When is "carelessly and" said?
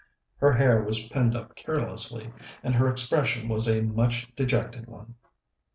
1.55-2.73